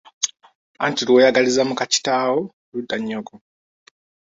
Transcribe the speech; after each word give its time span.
Anti 0.85 1.01
lw'oyagaliza 1.07 1.61
muka 1.69 1.85
kitaawo 1.93 2.39
lutta 2.73 2.95
nnyoko. 2.99 3.33